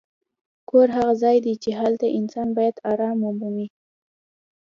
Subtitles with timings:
[0.69, 3.67] کور هغه ځای دی چې هلته انسان باید ارام ومومي.